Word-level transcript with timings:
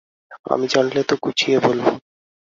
আমি 0.45 0.65
জানলে 0.67 1.01
তো 1.03 1.15
গুছিয়ে 1.23 1.57
বলব। 1.59 1.85